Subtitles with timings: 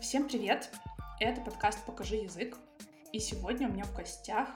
[0.00, 0.70] Всем привет!
[1.18, 2.58] Это подкаст «Покажи язык».
[3.12, 4.50] И сегодня у меня в гостях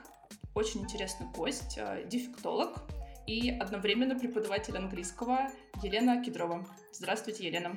[0.55, 2.83] очень интересный гость, э, дефектолог
[3.27, 5.49] и одновременно преподаватель английского
[5.83, 6.67] Елена Кедрова.
[6.93, 7.77] Здравствуйте, Елена.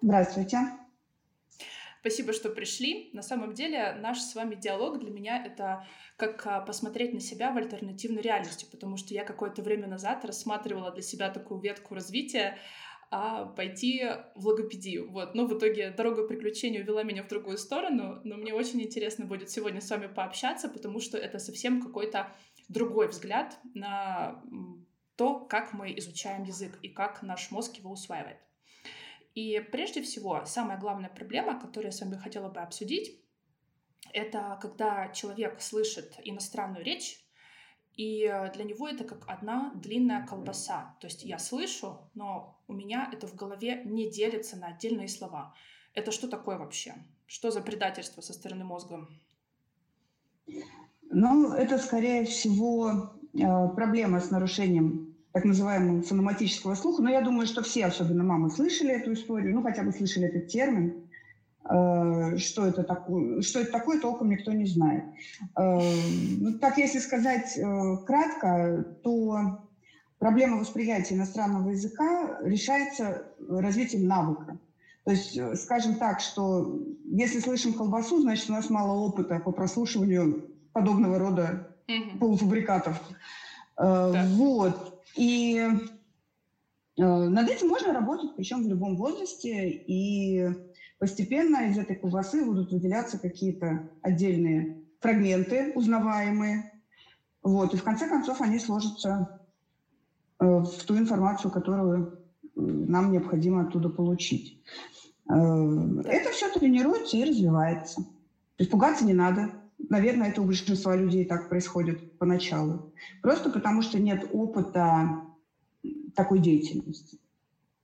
[0.00, 0.58] Здравствуйте.
[2.00, 3.10] Спасибо, что пришли.
[3.12, 5.86] На самом деле наш с вами диалог для меня это
[6.16, 10.90] как а, посмотреть на себя в альтернативной реальности, потому что я какое-то время назад рассматривала
[10.92, 12.58] для себя такую ветку развития,
[13.10, 14.02] а пойти
[14.34, 15.10] в логопедию.
[15.10, 15.34] Вот.
[15.34, 19.50] Но в итоге дорога приключений увела меня в другую сторону, но мне очень интересно будет
[19.50, 22.34] сегодня с вами пообщаться, потому что это совсем какой-то
[22.68, 24.42] другой взгляд на
[25.16, 28.38] то, как мы изучаем язык и как наш мозг его усваивает.
[29.34, 33.20] И прежде всего, самая главная проблема, которую я с вами хотела бы обсудить,
[34.12, 37.24] это когда человек слышит иностранную речь,
[37.94, 38.22] и
[38.54, 40.96] для него это как одна длинная колбаса.
[41.00, 45.54] То есть я слышу, но у меня это в голове не делится на отдельные слова.
[45.92, 46.94] Это что такое вообще?
[47.26, 49.06] Что за предательство со стороны мозга?
[51.10, 57.02] Ну, это, скорее всего, э, проблема с нарушением так называемого фономатического слуха.
[57.02, 60.48] Но я думаю, что все, особенно мамы, слышали эту историю, ну хотя бы слышали этот
[60.48, 61.04] термин.
[61.68, 65.04] Э, что это такое, что это такое, толком никто не знает.
[65.56, 65.78] Э,
[66.38, 69.60] ну, так, если сказать э, кратко, то
[70.18, 74.58] проблема восприятия иностранного языка решается развитием навыка.
[75.04, 80.50] То есть, скажем так, что если слышим колбасу, значит, у нас мало опыта по прослушиванию
[80.72, 82.18] подобного рода mm-hmm.
[82.18, 83.00] полуфабрикатов.
[83.76, 84.26] Да.
[84.34, 84.99] Вот.
[85.16, 90.48] И э, над этим можно работать, причем в любом возрасте, и
[90.98, 96.70] постепенно из этой колбасы будут выделяться какие-то отдельные фрагменты узнаваемые,
[97.42, 99.40] вот, и в конце концов они сложатся
[100.38, 102.18] э, в ту информацию, которую
[102.54, 104.62] нам необходимо оттуда получить.
[105.28, 105.34] Э,
[106.04, 108.04] это все тренируется и развивается.
[108.58, 109.50] Испугаться не надо.
[109.88, 112.92] Наверное, это у большинства людей так происходит поначалу.
[113.22, 115.24] Просто потому, что нет опыта
[116.14, 117.18] такой деятельности.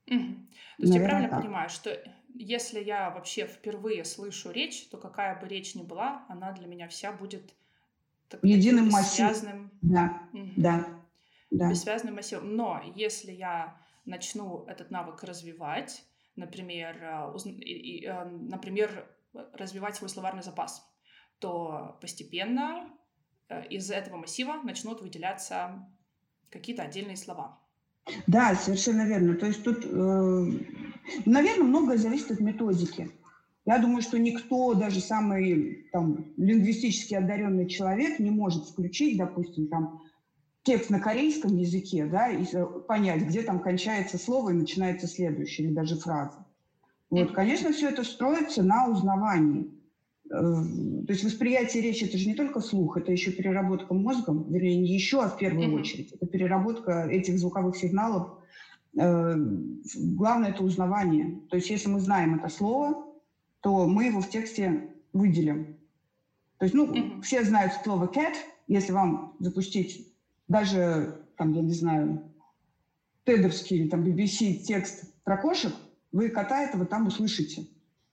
[0.06, 0.18] Угу.
[0.18, 1.40] То есть Наверное, я правильно так.
[1.42, 1.98] понимаю, что
[2.34, 6.86] если я вообще впервые слышу речь, то какая бы речь ни была, она для меня
[6.88, 7.54] вся будет
[8.28, 9.70] так, единым массивом.
[9.80, 10.50] Да, угу.
[10.56, 10.86] да,
[11.50, 11.70] да.
[11.70, 12.54] Бессвязным массивом.
[12.56, 16.04] Но если я начну этот навык развивать,
[16.36, 17.36] например, э,
[18.04, 19.06] э, например,
[19.52, 20.86] развивать свой словарный запас,
[21.38, 22.88] то постепенно
[23.48, 25.86] э, из этого массива начнут выделяться
[26.50, 27.58] какие-то отдельные слова.
[28.26, 29.34] Да, совершенно верно.
[29.34, 30.44] То есть тут, э,
[31.24, 33.10] наверное, многое зависит от методики.
[33.64, 40.02] Я думаю, что никто, даже самый там, лингвистически одаренный человек, не может включить, допустим, там,
[40.62, 42.44] текст на корейском языке, да, и
[42.86, 46.46] понять, где там кончается слово и начинается следующее, или даже фраза.
[47.10, 49.70] Вот, конечно, все это строится на узнавании.
[50.30, 50.40] Э,
[51.06, 54.94] то есть восприятие речи это же не только слух, это еще переработка мозгом, вернее, не
[54.94, 55.80] еще, а в первую mm-hmm.
[55.80, 56.12] очередь.
[56.12, 58.38] Это переработка этих звуковых сигналов.
[58.98, 59.34] Э,
[59.94, 61.40] главное это узнавание.
[61.50, 63.04] То есть если мы знаем это слово,
[63.60, 65.76] то мы его в тексте выделим.
[66.58, 67.22] То есть, ну, mm-hmm.
[67.22, 68.34] все знают слово cat.
[68.66, 70.12] Если вам запустить
[70.48, 72.32] даже, там, я не знаю,
[73.24, 75.72] тедовский или там BBC текст про кошек,
[76.12, 77.66] вы кота этого там услышите.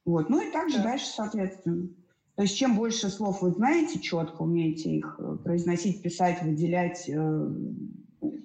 [0.06, 0.30] Вот.
[0.30, 0.84] Ну и также да.
[0.84, 1.90] дальше, соответственно.
[2.36, 7.48] То есть чем больше слов вы знаете четко, умеете их э, произносить, писать, выделять, э,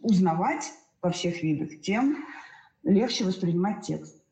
[0.03, 2.25] узнавать во всех видах, тем
[2.82, 4.22] легче воспринимать текст.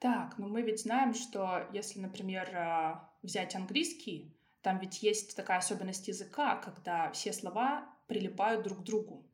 [0.00, 5.58] Так, но мы ведь знаем, что если, например, э, взять английский, там ведь есть такая
[5.58, 9.24] особенность языка, когда все слова прилипают друг к другу.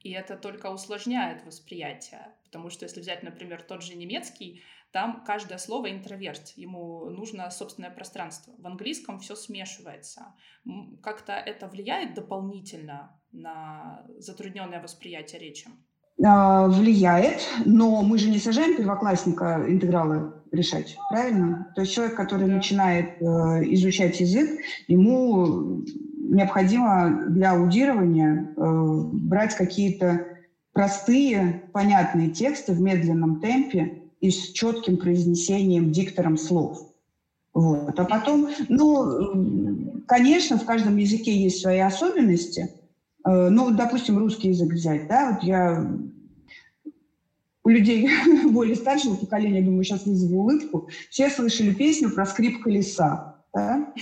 [0.00, 5.58] И это только усложняет восприятие, потому что если взять, например, тот же немецкий, там каждое
[5.58, 8.52] слово интроверт, ему нужно собственное пространство.
[8.58, 10.34] В английском все смешивается.
[11.02, 15.68] Как-то это влияет дополнительно на затрудненное восприятие речи?
[16.24, 21.72] А, влияет, но мы же не сажаем первоклассника интегралы решать, правильно?
[21.74, 22.54] То есть человек, который да.
[22.54, 23.24] начинает э,
[23.74, 25.82] изучать язык, ему
[26.18, 28.62] необходимо для аудирования э,
[29.12, 30.26] брать какие-то
[30.72, 36.90] простые, понятные тексты в медленном темпе, и с четким произнесением диктором слов.
[37.52, 37.98] Вот.
[37.98, 42.70] А потом, ну, конечно, в каждом языке есть свои особенности.
[43.26, 45.90] Э, ну, допустим, русский язык взять, да, вот я
[47.62, 48.08] у людей
[48.50, 53.92] более старшего поколения, думаю, сейчас вызову улыбку, все слышали песню про скрип колеса, да?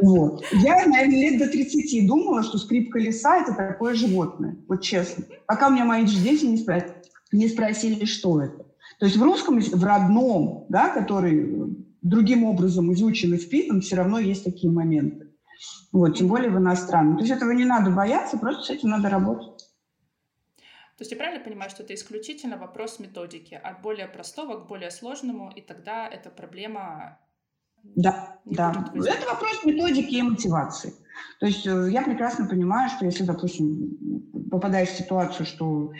[0.00, 0.44] Вот.
[0.52, 4.56] Я, наверное, лет до 30 думала, что скрипка леса– это такое животное.
[4.68, 5.24] Вот честно.
[5.46, 6.94] Пока у меня мои дети не спросили,
[7.32, 8.67] не спросили, что это.
[8.98, 14.18] То есть в русском, в родном, да, который другим образом изучен и впитан, все равно
[14.18, 15.32] есть такие моменты.
[15.92, 17.16] Вот, тем более в иностранном.
[17.16, 19.64] То есть этого не надо бояться, просто с этим надо работать.
[20.96, 24.90] То есть я правильно понимаю, что это исключительно вопрос методики, от более простого к более
[24.90, 27.18] сложному, и тогда эта проблема
[27.82, 28.90] да, да.
[28.94, 30.92] Это вопрос методики и мотивации.
[31.40, 33.96] То есть э, я прекрасно понимаю, что если, допустим,
[34.50, 35.96] попадаешь в ситуацию, что э,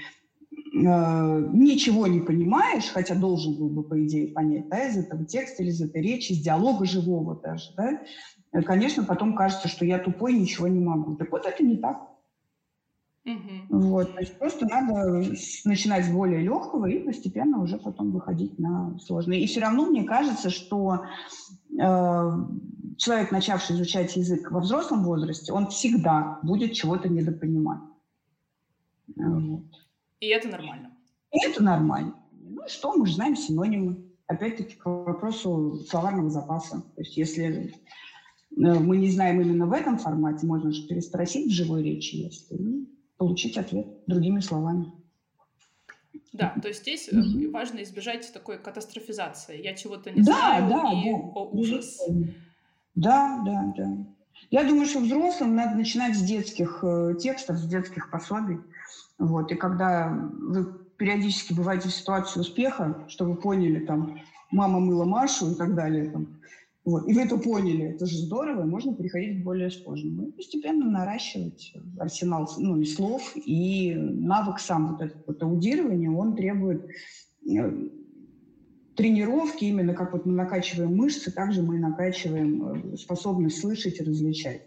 [0.78, 5.70] ничего не понимаешь, хотя должен был бы, по идее, понять, да, из этого текста или
[5.70, 8.00] из этой речи, из диалога живого даже, да,
[8.52, 11.16] э, конечно, потом кажется, что я тупой, ничего не могу.
[11.16, 12.08] Так вот это не так.
[13.24, 13.78] Угу.
[13.78, 15.22] Вот, то есть просто надо
[15.64, 19.42] начинать с более легкого и постепенно уже потом выходить на сложные.
[19.42, 21.04] И все равно мне кажется, что
[21.78, 22.30] э,
[22.96, 27.80] человек, начавший изучать язык во взрослом возрасте, он всегда будет чего-то недопонимать.
[29.16, 29.64] Вот.
[30.20, 30.96] И это нормально.
[31.32, 32.14] И это нормально.
[32.32, 34.04] Ну что, мы же знаем синонимы.
[34.26, 36.82] Опять-таки к вопросу словарного запаса.
[36.94, 37.74] То есть если э,
[38.50, 42.86] мы не знаем именно в этом формате, можно же переспросить в живой речи, если
[43.16, 44.92] получить ответ другими словами.
[46.32, 49.62] Да, то есть здесь mm важно избежать такой катастрофизации.
[49.62, 51.18] Я чего-то не да, знаю, да, и да.
[51.34, 52.00] о ужас.
[52.94, 54.06] Да, да, да.
[54.50, 58.58] Я думаю, что взрослым надо начинать с детских э, текстов, с детских пособий.
[59.18, 59.50] Вот.
[59.52, 60.64] И когда вы
[60.96, 64.20] периодически бываете в ситуации успеха, что вы поняли, там,
[64.50, 66.38] мама мыла Машу и так далее, там,
[66.88, 67.06] вот.
[67.06, 70.28] И вы это поняли, это же здорово, можно переходить к более сложному.
[70.28, 76.34] И постепенно наращивать арсенал ну, и слов, и навык сам, вот этот вот аудирование, он
[76.34, 76.86] требует
[77.46, 77.88] э,
[78.96, 84.62] тренировки, именно как вот мы накачиваем мышцы, также мы накачиваем э, способность слышать и различать.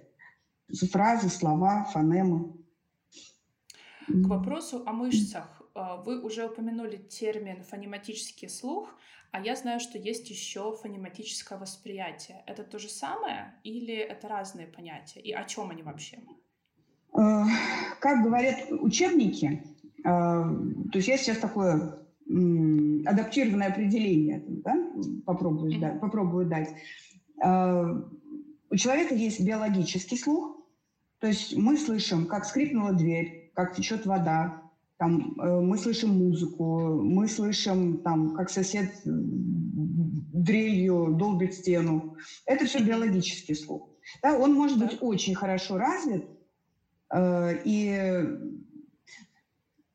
[0.91, 2.53] Фразы, слова, фонемы.
[4.11, 5.61] К вопросу о мышцах.
[5.75, 8.89] Э, вы уже упомянули термин фонематический слух.
[9.31, 12.43] А я знаю, что есть еще фонематическое восприятие.
[12.47, 15.21] Это то же самое или это разные понятия?
[15.21, 16.19] И о чем они вообще?
[17.17, 17.43] Э,
[17.99, 19.63] как говорят учебники,
[19.99, 21.97] э, то есть я сейчас такое
[23.05, 24.75] адаптированное определение да,
[25.25, 26.69] попробую, да, попробую дать.
[27.37, 30.55] У человека есть биологический слух,
[31.19, 34.61] то есть мы слышим, как скрипнула дверь, как течет вода,
[34.97, 42.17] там, э, мы слышим музыку, мы слышим, там, как сосед дрелью долбит стену.
[42.45, 43.89] Это все биологический слух.
[44.21, 46.25] Да, он может быть очень хорошо развит,
[47.11, 48.23] э, и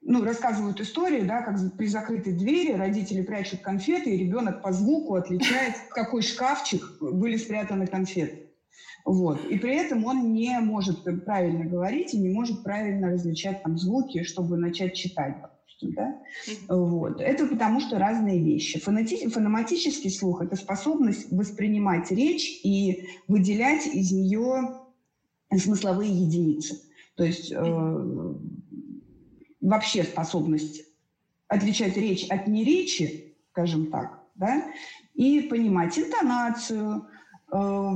[0.03, 5.15] ну, рассказывают истории, да, как при закрытой двери родители прячут конфеты, и ребенок по звуку
[5.15, 8.46] отличает, в какой шкафчик были спрятаны конфеты.
[9.07, 9.45] Вот.
[9.45, 14.25] И при этом он не может правильно говорить и не может правильно различать там звуки,
[14.25, 15.95] чтобы начать читать, допустим.
[15.95, 16.21] Да?
[16.69, 17.21] Вот.
[17.21, 18.81] Это потому что разные вещи.
[18.81, 24.81] Фонати- фонематический слух– это способность воспринимать речь и выделять из нее
[25.57, 26.83] смысловые единицы.
[27.15, 28.35] То есть э,
[29.61, 30.83] вообще способность
[31.47, 34.65] отличать речь от неречи, скажем так, да,
[35.15, 37.07] и понимать интонацию,
[37.53, 37.91] э,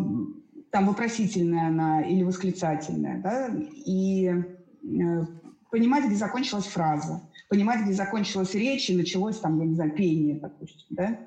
[0.70, 3.50] там вопросительная она или восклицательная, да,
[3.86, 5.26] и э,
[5.70, 10.38] понимать, где закончилась фраза, понимать, где закончилась речь и началось там, я не знаю, пение,
[10.40, 11.18] допустим, да.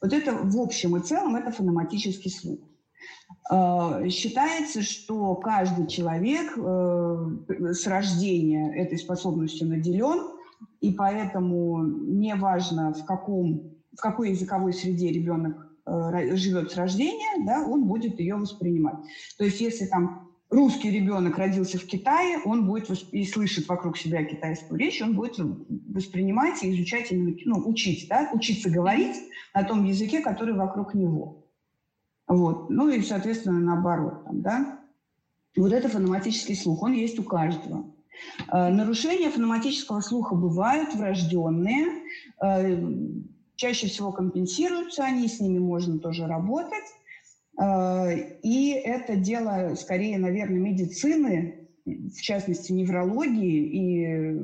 [0.00, 2.60] Вот это в общем и целом это фонематический слух.
[3.50, 10.28] Э, считается, что каждый человек э, с рождения этой способностью наделен,
[10.80, 17.84] и поэтому неважно, в, каком, в какой языковой среде ребенок живет с рождения, да, он
[17.86, 18.96] будет ее воспринимать.
[19.38, 24.22] То есть если там русский ребенок родился в Китае, он будет и слышит вокруг себя
[24.24, 29.16] китайскую речь, он будет воспринимать и изучать именно, ну, учить, да, учиться говорить
[29.54, 31.46] на том языке, который вокруг него.
[32.28, 32.70] Вот.
[32.70, 34.24] Ну и, соответственно, наоборот.
[34.24, 34.78] Там, да?
[35.56, 37.92] Вот это фонематический слух, он есть у каждого.
[38.50, 41.86] Э, нарушения фонематического слуха бывают врожденные,
[42.42, 42.76] э,
[43.62, 46.88] чаще всего компенсируются они, с ними можно тоже работать.
[47.60, 54.40] Э, и это дело скорее, наверное, медицины, в частности, неврологии и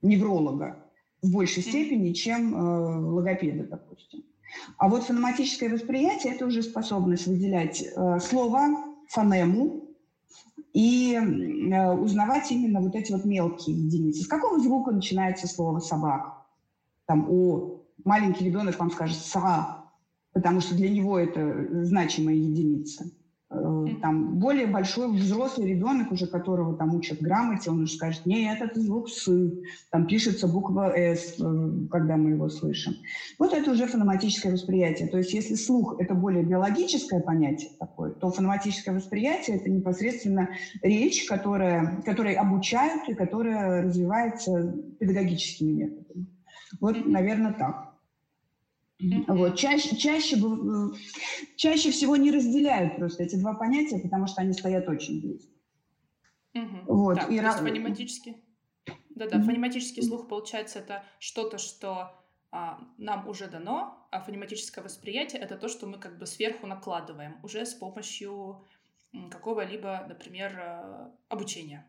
[0.00, 0.86] невролога
[1.20, 4.24] в большей степени, чем э, логопеда, допустим.
[4.78, 8.68] А вот фонематическое восприятие– это уже способность выделять э, слово,
[9.08, 9.80] фонему,
[10.72, 14.22] и узнавать именно вот эти вот мелкие единицы.
[14.22, 16.46] С какого звука начинается слово «собака»?
[17.04, 19.84] Там «о», маленький ребенок вам скажет «са»,
[20.32, 23.04] потому что для него это значимая единица.
[23.54, 28.60] Э, там более большой взрослый ребенок, уже которого там учат грамоте, он уже скажет, нет,
[28.60, 29.30] это звук «с»,
[29.90, 32.94] там пишется буква «с», э, когда мы его слышим.
[33.38, 35.08] Вот это уже фонематическое восприятие.
[35.08, 40.48] То есть если слух– это более биологическое понятие такое, то фонематическое восприятие– это непосредственно
[40.82, 46.26] речь, которая, которой обучают и которая развивается педагогическими методами.
[46.80, 47.91] Вот, наверное, так.
[49.26, 49.56] Вот.
[49.56, 50.36] Чаще, чаще,
[51.56, 55.52] чаще всего не разделяют просто эти два понятия, потому что они стоят очень близко.
[56.54, 56.76] Угу.
[56.86, 57.14] Вот.
[57.16, 58.36] Так, и то есть фонематически...
[59.10, 62.12] Да-да, mm фонематический слух, получается, это что-то, что
[62.50, 67.36] а, нам уже дано, а фонематическое восприятие— это то, что мы как бы сверху накладываем
[67.42, 68.64] уже с помощью
[69.30, 71.86] какого-либо, например, э, обучения.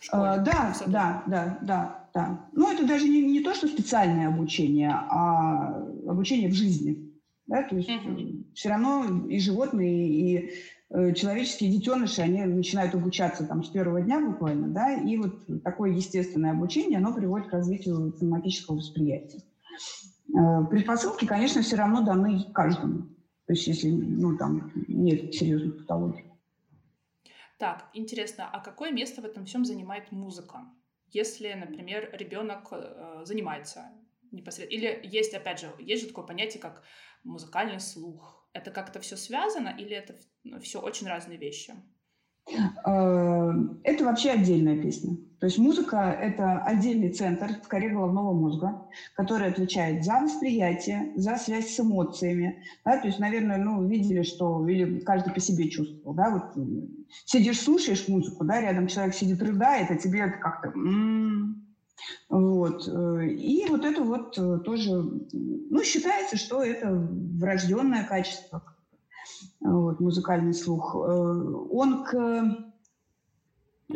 [0.00, 2.48] Школе, да, да, да, да, да.
[2.52, 7.12] Ну, это даже не, не то, что специальное обучение, а обучение в жизни.
[7.46, 7.62] Да?
[7.62, 8.44] То есть mm-hmm.
[8.54, 10.50] все равно и животные, и
[10.90, 15.92] э, человеческие детеныши, они начинают обучаться там с первого дня буквально, да, и вот такое
[15.92, 19.42] естественное обучение, оно приводит к развитию фонематического восприятия.
[20.34, 23.08] Э, предпосылки, конечно, все равно даны каждому.
[23.46, 26.24] То есть если ну, там нет серьезных патологий.
[27.58, 30.64] Так, интересно, а какое место в этом всем занимает музыка?
[31.10, 33.82] Если, например, ребенок э, занимается
[34.34, 36.82] непосредственно, или есть, опять же, есть же такое понятие, как
[37.22, 38.48] музыкальный слух.
[38.52, 40.14] Это как-то все связано или это
[40.44, 41.74] ну, все очень разные вещи?
[42.86, 45.16] Э, это вообще отдельная песня.
[45.40, 51.36] То есть музыка– это отдельный центр в коре головного мозга, который отвечает за восприятие, за
[51.36, 52.62] связь с эмоциями.
[52.84, 52.98] Да?
[52.98, 56.14] То есть, наверное, ну, видели, что или каждый по себе чувствовал.
[56.14, 56.30] Да?
[56.30, 56.64] Вот
[57.26, 60.68] сидишь, слушаешь музыку, да, рядом человек сидит, рыдает, а тебе это как-то…
[60.68, 61.63] М-м-м.
[62.28, 62.88] Вот.
[62.88, 64.90] Э, и вот это вот э, тоже,
[65.32, 68.62] ну, считается, что это врожденное качество
[69.60, 72.74] вот, музыкальный слух, э, он к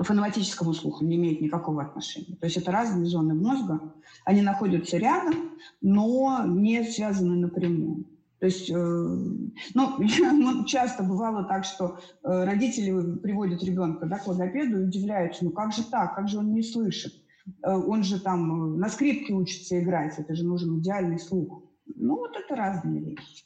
[0.02, 2.36] фонематическому слуху не имеет никакого отношения.
[2.36, 8.04] То есть это разные зоны мозга, они находятся рядом, но не связаны напрямую.
[8.38, 14.80] То есть, э, ну, часто бывало так, что э, родители приводят ребенка да, к логопеду
[14.80, 17.14] и удивляются, ну как же так, как же он не слышит?
[17.62, 21.62] Он же там на скрипке учится играть, это же нужен идеальный слух.
[21.86, 23.44] Ну, вот это разные вещи.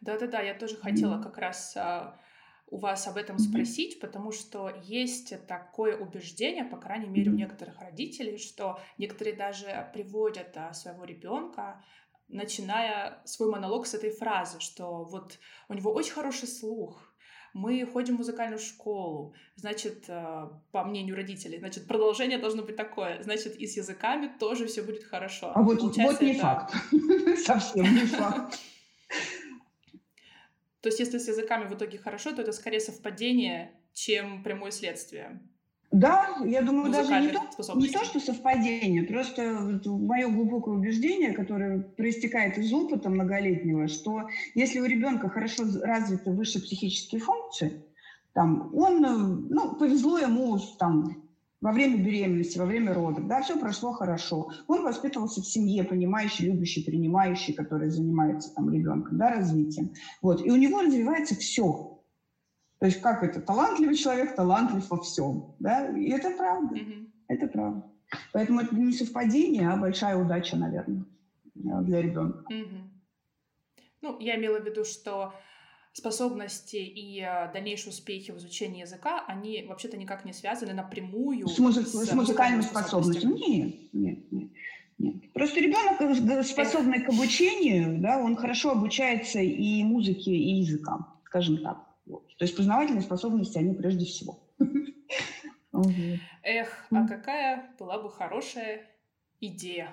[0.00, 2.18] Да-да-да, я тоже хотела как раз а,
[2.68, 7.80] у вас об этом спросить, потому что есть такое убеждение, по крайней мере, у некоторых
[7.80, 11.82] родителей, что некоторые даже приводят а, своего ребенка,
[12.28, 17.07] начиная свой монолог с этой фразы, что вот у него очень хороший слух,
[17.54, 23.22] мы ходим в музыкальную школу, значит, а, по мнению родителей, значит, продолжение должно быть такое,
[23.22, 25.52] значит, и с языками тоже все будет хорошо.
[25.54, 26.40] А вот, вот не это...
[26.40, 26.74] факт,
[27.44, 28.58] совсем не факт.
[30.80, 35.40] То есть если с языками в итоге хорошо, то это скорее совпадение, чем прямое следствие.
[35.90, 37.40] Да, я думаю, даже не то,
[37.76, 44.80] не то, что совпадение, просто мое глубокое убеждение, которое проистекает из опыта многолетнего, что если
[44.80, 47.84] у ребенка хорошо развиты высшие психические функции,
[48.34, 51.22] там, он, ну, повезло ему там,
[51.60, 54.50] во время беременности, во время родов, да, все прошло хорошо.
[54.68, 59.92] Он воспитывался в семье, понимающей, любящей, принимающей, которая занимается там ребенком, да, развитием.
[60.22, 60.44] Вот.
[60.44, 61.97] И у него развивается все.
[62.78, 63.40] То есть как это?
[63.40, 65.56] Талантливый человек, талантлив во всем.
[65.58, 65.88] Да?
[65.96, 66.76] И это правда.
[66.76, 67.10] Mm-hmm.
[67.28, 67.84] Это правда.
[68.32, 71.04] Поэтому это не совпадение, а большая удача, наверное,
[71.54, 72.44] для ребенка.
[72.52, 72.82] Mm-hmm.
[74.02, 75.34] Ну, я имела в виду, что
[75.92, 81.58] способности и э, дальнейшие успехи в изучении языка, они вообще-то никак не связаны напрямую с,
[81.58, 83.32] музы- с, с музыкальными способностями.
[83.32, 84.50] Нет, нет, нет.
[84.98, 85.32] Нет.
[85.32, 91.58] Просто ребенок, э, способный к обучению, да, он хорошо обучается и музыке, и языкам, скажем
[91.58, 91.87] так.
[92.08, 92.26] Вот.
[92.38, 94.40] То есть познавательные способности, они прежде всего.
[96.42, 98.86] Эх, а какая была бы хорошая
[99.40, 99.92] идея.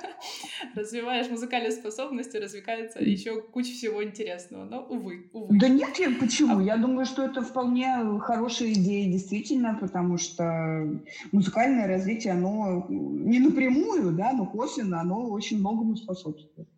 [0.74, 4.64] Развиваешь музыкальные способности, развивается еще куча всего интересного.
[4.64, 5.58] Но, увы, увы.
[5.58, 6.58] Да нет, я, почему?
[6.58, 6.62] А...
[6.62, 14.12] Я думаю, что это вполне хорошая идея, действительно, потому что музыкальное развитие, оно не напрямую,
[14.12, 16.68] да, но косвенно, оно очень многому способствует.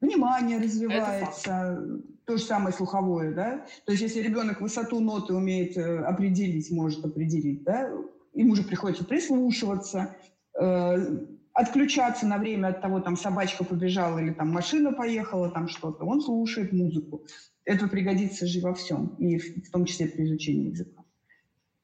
[0.00, 1.82] Внимание развивается,
[2.28, 3.64] то же самое слуховое, да.
[3.86, 7.90] То есть если ребенок высоту ноты умеет э, определить, может определить, да,
[8.34, 10.14] ему же приходится прислушиваться,
[10.60, 16.04] э, отключаться на время от того, там собачка побежала или там машина поехала, там что-то.
[16.04, 17.24] Он слушает музыку.
[17.64, 21.02] Это пригодится же во всем, и в, в том числе при изучении языка.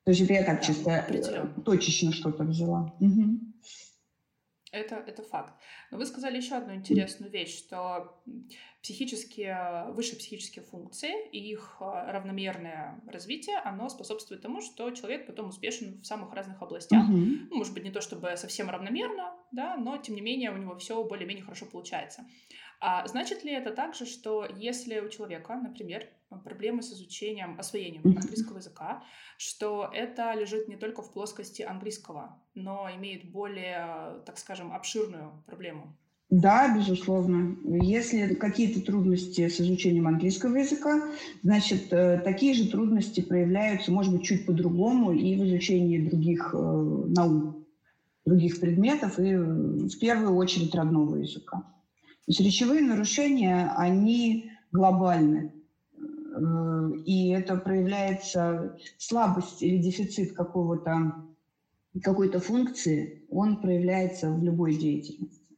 [0.05, 2.95] То есть это я так чисто э, точечно что-то взяла.
[3.01, 3.54] Угу.
[4.75, 5.55] Это, это факт.
[5.91, 8.21] Но вы сказали еще одну интересную вещь, что
[8.83, 15.49] психические, высшие психические функции и их а, равномерное развитие, оно способствует тому, что человек потом
[15.49, 17.09] успешен в самых разных областях.
[17.09, 17.47] Mm-hmm.
[17.51, 20.77] Ну, может быть, не то чтобы совсем равномерно, да, но тем не менее у него
[20.77, 22.27] все более-менее хорошо получается.
[22.81, 26.07] А значит ли это также, что если у человека, например,
[26.43, 29.03] проблемы с изучением, освоением английского языка,
[29.39, 35.97] что это лежит не только в плоскости английского, но имеет более, так скажем, обширную проблему?
[36.31, 37.57] Да, безусловно.
[37.65, 41.03] Если какие-то трудности с изучением английского языка,
[41.43, 46.57] значит, э, такие же трудности проявляются, может быть, чуть по-другому и в изучении других э,
[46.59, 47.57] наук,
[48.25, 51.59] других предметов, и в первую очередь родного языка.
[51.59, 55.53] То есть речевые нарушения, они глобальны.
[57.05, 61.25] И это проявляется слабость или дефицит какого-то
[62.03, 65.57] какой-то функции, он проявляется в любой деятельности.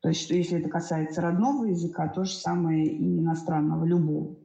[0.00, 4.36] То есть, что если это касается родного языка, то же самое и иностранного, любого.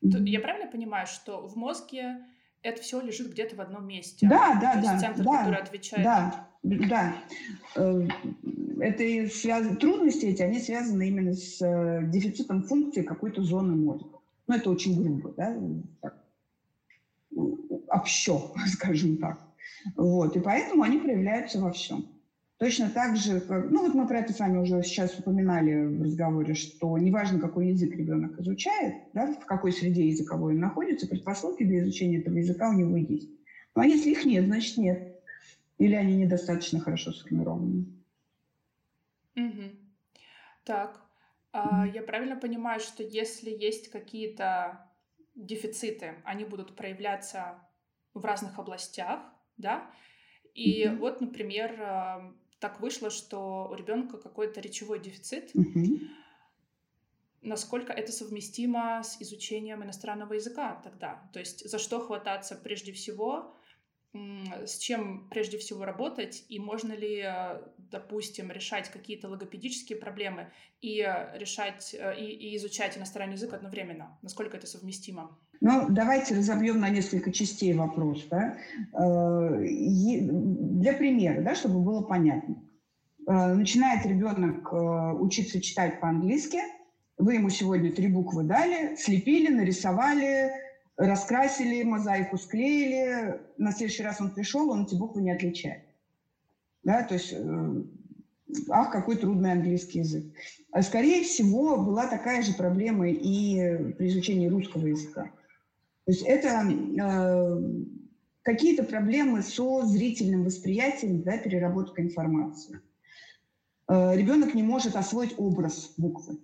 [0.00, 2.24] Я правильно понимаю, что в мозге
[2.62, 4.26] это все лежит где-то в одном месте?
[4.26, 4.92] Да, да, то да.
[4.92, 6.04] Есть центр, да, который отвечает.
[6.04, 7.16] Да, да.
[7.76, 8.06] Э,
[8.80, 9.76] это связ...
[9.78, 14.18] трудности эти, они связаны именно с э, дефицитом функции какой-то зоны мозга.
[14.46, 15.56] Ну, это очень грубо, да,
[16.00, 16.24] так,
[17.88, 19.40] общо, скажем так.
[19.96, 22.06] Вот, и поэтому они проявляются во всем.
[22.58, 26.02] Точно так же, как, ну вот мы про это с вами уже сейчас упоминали в
[26.02, 31.62] разговоре, что неважно, какой язык ребенок изучает, да, в какой среде языковой он находится, предпосылки
[31.62, 33.28] для изучения этого языка у него есть.
[33.76, 35.07] Ну а если их нет, значит нет.
[35.78, 37.86] Или они недостаточно хорошо сформированы.
[39.36, 39.70] Угу.
[40.64, 41.00] Так,
[41.52, 44.90] а, я правильно понимаю, что если есть какие-то
[45.34, 47.60] дефициты, они будут проявляться
[48.12, 49.20] в разных областях,
[49.56, 49.90] да?
[50.54, 55.54] И mm вот, например, а, так вышло, что у ребенка какой-то речевой дефицит.
[55.54, 56.08] mm
[57.40, 61.30] Насколько это совместимо с изучением иностранного языка тогда?
[61.32, 63.54] То есть за что хвататься прежде всего?
[64.14, 67.60] С чем прежде всего работать, и можно ли, э,
[67.90, 70.48] допустим, решать какие-то логопедические проблемы
[70.80, 74.18] и э, решать и, и изучать иностранный язык одновременно?
[74.22, 75.36] Насколько это совместимо?
[75.60, 78.26] Ну, давайте разобьем на несколько частей вопрос.
[78.30, 78.56] Да?
[78.94, 82.62] Э, для примера, да, чтобы было понятно.
[83.26, 84.72] Начинает ребенок
[85.20, 86.60] учиться читать по-английски,
[87.18, 90.50] вы ему сегодня три буквы дали, слепили, нарисовали,
[90.98, 95.84] раскрасили, мозаику склеили, на следующий раз он пришел, он эти буквы не отличает.
[96.82, 97.82] Да, то есть, э,
[98.70, 100.24] ах, какой трудный английский язык.
[100.72, 105.30] А скорее всего, была такая же проблема и при изучении русского языка.
[106.04, 107.62] То есть это э,
[108.42, 112.80] какие-то проблемы со зрительным восприятием, да, переработка информации.
[113.88, 116.38] Э, ребенок не может освоить образ буквы.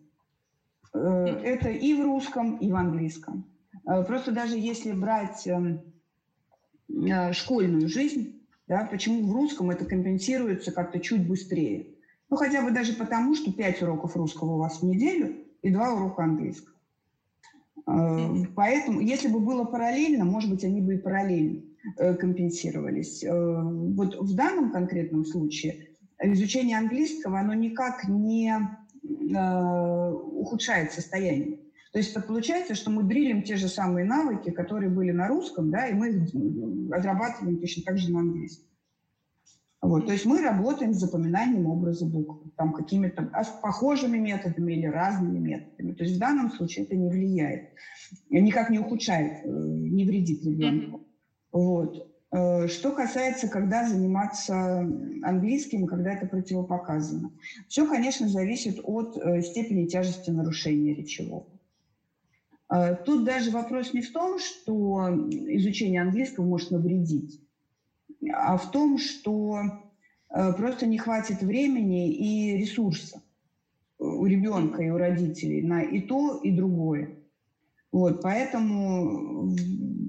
[0.93, 3.47] Э, это и в русском, и в английском.
[3.87, 5.81] Э, просто даже если брать эм,
[6.89, 11.95] э, школьную жизнь, да, почему в русском это компенсируется как-то чуть быстрее?
[12.31, 15.93] Ну, хотя бы даже потому, что 5 уроков русского у вас в неделю и 2
[15.93, 16.79] урока английского.
[17.87, 21.63] Э, поэтому, если бы было параллельно, может быть, они бы и параллельно
[22.19, 23.23] компенсировались.
[23.29, 25.77] Вот в данном конкретном случае
[26.19, 28.55] изучение английского, оно никак не
[30.41, 31.59] ухудшает состояние.
[31.95, 35.87] То есть получается, что мы дрилим те же самые навыки, которые были на русском, да,
[35.87, 36.35] и мы их
[36.93, 38.67] отрабатываем точно так же на английском.
[39.81, 43.31] Вот, то есть мы работаем с запоминанием образа букв, там какими-то
[43.63, 45.93] похожими методами или разными методами.
[45.93, 47.69] То есть в данном случае это не влияет,
[48.29, 51.07] никак не ухудшает, э, не вредит ребенку.
[51.53, 52.11] Вот.
[52.33, 54.81] Э, что касается, когда заниматься
[55.23, 57.31] английским, когда это противопоказано.
[57.69, 61.54] Все, конечно, зависит от э, степени тяжести нарушения речевого.
[62.69, 67.41] А, тут даже вопрос не в том, что изучение английского может навредить,
[68.33, 69.59] а в том, что
[70.31, 73.23] э, просто не хватит времени и ресурса
[73.99, 77.11] у ребенка и у родителей на и то, и другое.
[77.93, 79.55] Вот, поэтому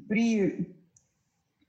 [0.08, 0.76] при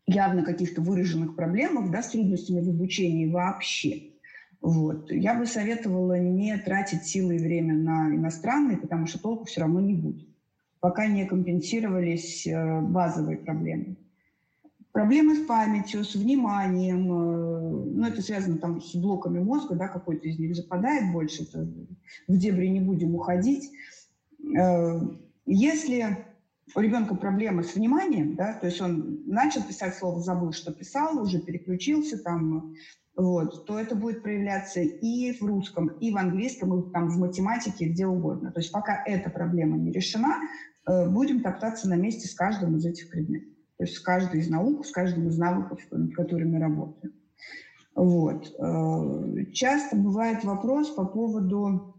[0.07, 4.12] явно каких-то выраженных проблемах, да, с трудностями в обучении вообще,
[4.61, 9.61] вот, я бы советовала не тратить силы и время на иностранные, потому что толку все
[9.61, 10.36] равно не будет
[10.81, 13.97] пока не компенсировались э, базовые проблемы.
[14.93, 20.29] Проблемы с памятью, с вниманием, э, ну, это связано там с блоками мозга, да, какой-то
[20.29, 21.69] из них западает больше, это
[22.29, 23.71] в дебри не будем уходить.
[24.59, 25.01] Э,
[25.45, 26.25] если
[26.75, 31.21] у ребенка проблемы с вниманием, да, то есть он начал писать слово, забыл, что писал,
[31.23, 32.75] уже переключился, там
[33.16, 37.87] вот, то это будет проявляться и в русском, и в английском, и там, в математике,
[37.87, 38.52] где угодно.
[38.52, 40.37] То есть пока эта проблема не решена,
[40.87, 43.48] э, будем топтаться на месте с каждым из этих предметов.
[43.79, 47.14] То есть с каждой из наук, с каждым из навыков, над которыми работаем.
[47.94, 48.55] Вот.
[48.59, 51.98] Э, часто бывает вопрос по поводу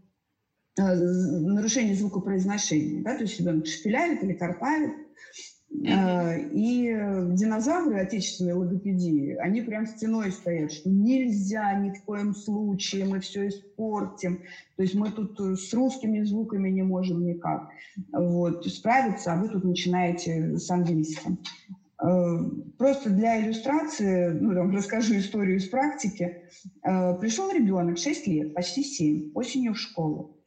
[0.78, 3.02] э, нарушения звукопроизношения.
[3.02, 3.16] Да?
[3.16, 6.86] То есть ребенок шпиляет или карпает, Э, и
[7.32, 13.48] динозавры отечественной логопедии, они прям стеной стоят, что нельзя ни в коем случае, мы все
[13.48, 14.42] испортим.
[14.76, 17.68] То есть мы тут с русскими звуками не можем никак
[18.12, 21.38] вот, справиться, а вы тут начинаете с английским.
[22.02, 22.38] Э,
[22.76, 26.44] просто для иллюстрации, ну, там, расскажу историю из практики.
[26.82, 30.37] Э, пришел ребенок, 6 лет, почти 7, осенью в школу.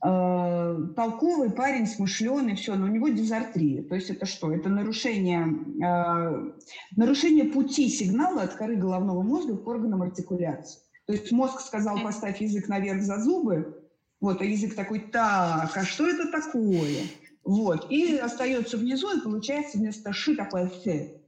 [0.00, 3.82] Э, толковый парень, смышленый, все, но у него дизартрия.
[3.82, 4.52] То есть это что?
[4.52, 5.48] Это нарушение,
[5.84, 6.52] э,
[6.94, 10.80] нарушение пути сигнала от коры головного мозга к органам артикуляции.
[11.06, 13.82] То есть мозг сказал, поставь язык наверх за зубы,
[14.20, 17.02] вот, а язык такой, так, а что это такое?
[17.42, 21.22] Вот, и остается внизу, и получается вместо «ши» такое «фе».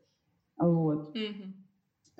[0.58, 1.16] Вот.
[1.16, 1.59] Mm-hmm.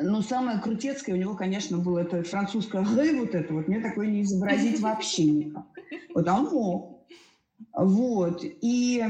[0.03, 4.07] Ну, самое крутецкое у него, конечно, было это французское «г», вот это вот, мне такое
[4.07, 5.67] не изобразить вообще никак.
[6.15, 7.07] Вот, а он мог.
[7.75, 9.05] Вот, и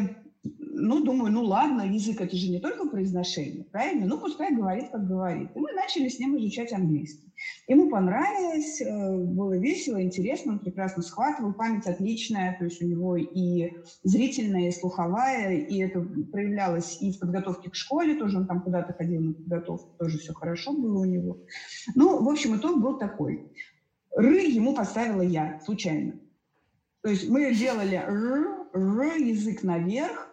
[0.81, 4.07] ну, думаю, ну ладно, язык это же не только произношение, правильно?
[4.07, 5.51] Ну, пускай говорит, как говорит.
[5.55, 7.33] И мы начали с ним изучать английский.
[7.69, 13.17] Ему понравилось, э, было весело, интересно, он прекрасно схватывал, память отличная, то есть у него
[13.17, 18.63] и зрительная, и слуховая, и это проявлялось и в подготовке к школе, тоже он там
[18.63, 21.39] куда-то ходил на подготовку, тоже все хорошо было у него.
[21.95, 23.51] Ну, в общем, итог был такой.
[24.15, 26.15] Ры ему поставила я, случайно.
[27.03, 30.30] То есть мы делали р, р, язык наверх,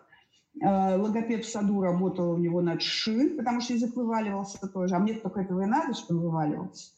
[0.62, 4.96] логопед в саду работал у него над ши, потому что язык вываливался тоже.
[4.96, 6.92] А мне только этого и надо, чтобы вываливался.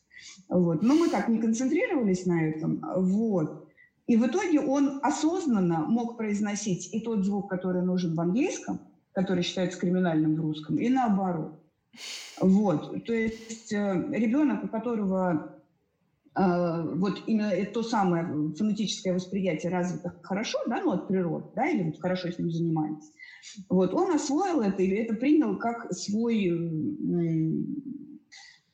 [0.48, 0.82] Вот.
[0.82, 2.84] Но мы так не концентрировались на этом.
[2.98, 3.68] Вот.
[4.08, 8.80] И в итоге он осознанно мог произносить и тот звук, который нужен в английском,
[9.14, 11.60] который считается криминальным в русском, и наоборот.
[12.42, 13.06] Вот.
[13.06, 15.56] То есть э, ребенок, у которого
[16.36, 21.84] э, вот именно то самое фонетическое восприятие развито хорошо, да, ну от природы, да, или
[21.84, 23.12] вот хорошо с ним занимается,
[23.70, 26.52] вот, он освоил это и это принял как свой,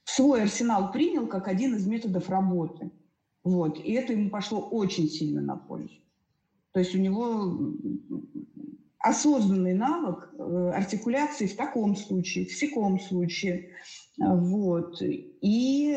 [0.03, 2.91] свой арсенал принял как один из методов работы.
[3.43, 6.01] Вот, и это ему пошло очень сильно на пользу.
[6.71, 7.75] То есть у него
[9.05, 13.69] осознанный навык э, артикуляции в таком случае, в всяком случае.
[14.17, 14.99] Вот.
[15.01, 15.95] И,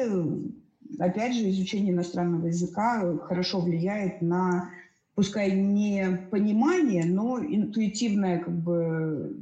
[0.99, 4.71] опять же, изучение иностранного языка хорошо влияет на
[5.19, 9.37] пускай не понимание, но интуитивное как бы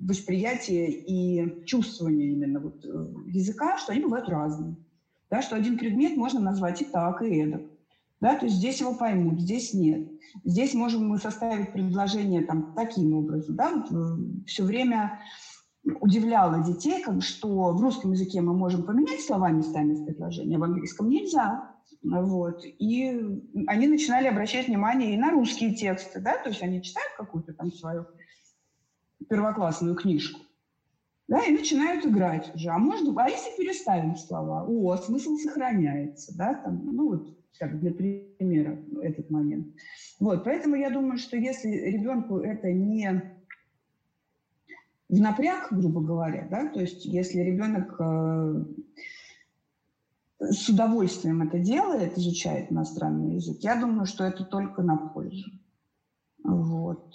[0.00, 4.74] восприятие и чувствование именно вот э, языка, что они бывают разные.
[5.28, 7.60] Да, что один предмет можно назвать и так, и эдак.
[8.22, 10.08] Да, то есть здесь его поймут, здесь нет.
[10.44, 13.54] Здесь можем мы составить предложение там, таким образом.
[13.54, 15.20] Да, вот э, все время
[15.84, 20.60] удивляло детей, как, что в русском языке мы можем поменять слова местами в предложении, а
[20.60, 21.70] в английском нельзя.
[22.02, 22.64] Вот.
[22.64, 27.52] И они начинали обращать внимание и на русские тексты, да, то есть они читают какую-то
[27.54, 28.06] там свою
[29.28, 30.40] первоклассную книжку,
[31.28, 32.70] да, и начинают играть уже.
[32.70, 34.64] А может, а если переставим слова?
[34.66, 39.68] О, смысл сохраняется, да, там, ну вот, так, для примера этот момент.
[40.18, 43.41] Вот, поэтому я думаю, что если ребенку это не
[45.12, 48.64] в напряг, грубо говоря, да, то есть если ребенок э,
[50.40, 55.50] с удовольствием это делает, изучает иностранный язык, я думаю, что это только на пользу.
[56.42, 57.12] Вот.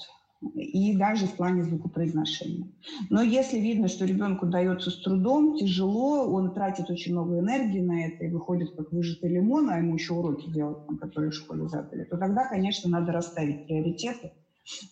[0.53, 2.71] И даже в плане звукопроизношения.
[3.09, 8.05] Но если видно, что ребенку дается с трудом, тяжело, он тратит очень много энергии на
[8.05, 12.03] это и выходит как выжатый лимон, а ему еще уроки делать, которые в школе задали,
[12.03, 14.33] то тогда, конечно, надо расставить приоритеты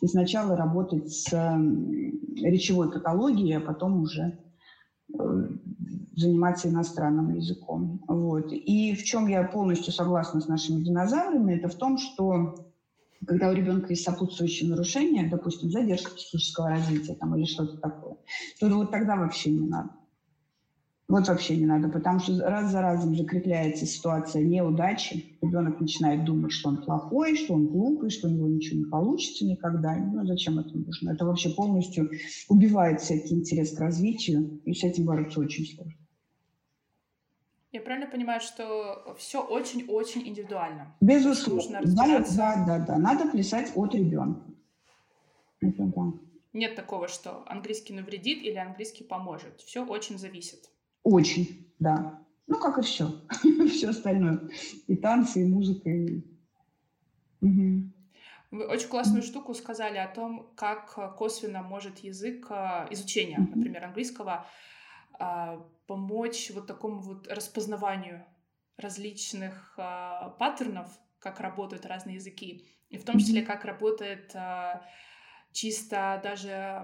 [0.01, 1.31] и сначала работать с
[2.38, 4.39] речевой каталогией, а потом уже
[5.13, 5.49] э,
[6.15, 8.01] заниматься иностранным языком.
[8.07, 8.51] Вот.
[8.51, 12.55] И в чем я полностью согласна с нашими динозаврами, это в том, что
[13.27, 18.17] когда у ребенка есть сопутствующие нарушения, допустим, задержка психического развития там, или что-то такое,
[18.59, 19.89] то вот тогда вообще не надо.
[21.08, 25.38] Вот вообще не надо, потому что раз за разом закрепляется ситуация неудачи.
[25.39, 29.46] Ребенок начинает думать, что он плохой, что он глупый, что у него ничего не получится
[29.46, 29.96] никогда.
[29.96, 31.12] Ну, зачем это нужно?
[31.12, 32.10] Это вообще полностью
[32.50, 35.94] убивает всякий интерес к развитию, и с этим бороться очень сложно.
[37.72, 40.96] Я правильно понимаю, что все очень-очень индивидуально?
[41.02, 41.82] Безусловно.
[41.84, 42.98] Да, да, да, да.
[42.98, 44.41] Надо плясать от ребенка.
[45.62, 46.13] Это да.
[46.54, 49.60] Нет такого, что английский навредит или английский поможет.
[49.60, 50.70] Все очень зависит.
[51.06, 52.20] Очень, да.
[52.48, 53.22] Ну, как и все.
[53.70, 54.50] все остальное.
[54.88, 55.88] И танцы, и музыка.
[55.88, 56.24] И...
[57.41, 57.91] Угу.
[58.50, 64.48] Вы очень классную штуку сказали о том, как косвенно может язык а, изучения, например, английского,
[65.20, 68.26] а, помочь вот такому вот распознаванию
[68.78, 70.89] различных паттернов,
[71.20, 74.36] как работают разные языки, и в том числе, как работает
[75.54, 76.84] чисто даже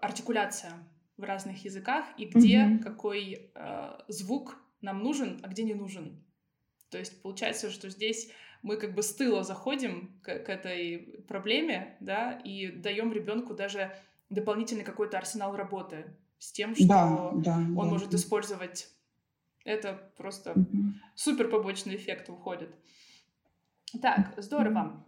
[0.00, 0.74] артикуляция
[1.16, 2.78] в разных языках, и где mm-hmm.
[2.78, 3.50] какой
[4.08, 6.22] звук нам нужен, а где не нужен.
[6.90, 8.30] То есть получается, что здесь
[8.62, 13.94] мы как бы с тыла заходим к, к этой проблеме, да, и даем ребенку даже
[14.30, 17.84] дополнительный какой-то арсенал работы с тем, что да, да, он да.
[17.84, 18.88] может использовать.
[19.64, 20.94] Это просто угу.
[21.14, 22.74] супер побочный эффект выходит.
[24.00, 25.04] Так, здорово.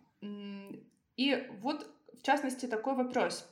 [1.16, 3.50] И вот, в частности, такой вопрос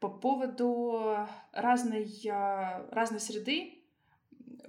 [0.00, 3.78] по поводу разной, а, разной среды,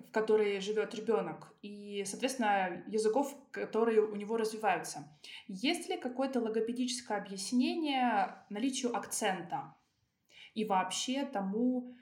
[0.07, 5.07] в которой живет ребенок, и, соответственно, языков, которые у него развиваются.
[5.47, 9.75] Есть ли какое-то логопедическое объяснение наличию акцента
[10.55, 11.95] и вообще тому,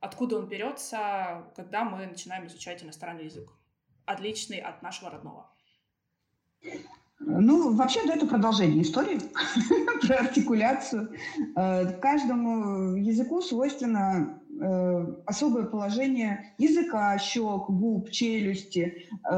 [0.00, 3.50] откуда он берется, когда мы начинаем изучать иностранный язык,
[4.04, 5.50] отличный от нашего родного?
[7.30, 9.20] Ну, вообще, да, это продолжение истории
[10.06, 11.10] про артикуляцию.
[11.56, 19.34] Э, каждому языку свойственно Э, особое положение языка, щек, губ, челюсти, э,